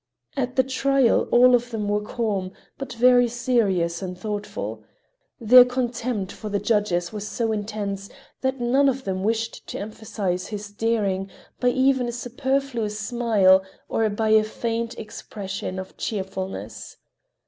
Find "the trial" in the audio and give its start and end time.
0.55-1.27